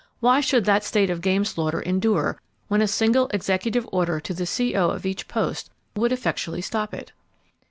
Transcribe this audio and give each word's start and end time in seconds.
Why 0.19 0.41
should 0.41 0.65
that 0.65 0.83
state 0.83 1.11
of 1.11 1.21
game 1.21 1.45
slaughter 1.45 1.79
endure, 1.79 2.41
when 2.69 2.81
a 2.81 2.87
single 2.87 3.27
executive 3.35 3.87
order 3.91 4.19
to 4.19 4.33
the 4.33 4.47
C.O. 4.47 4.89
of 4.89 5.05
each 5.05 5.27
post 5.27 5.69
would 5.95 6.11
effectually 6.11 6.61
stop 6.61 6.91
it? 6.91 7.11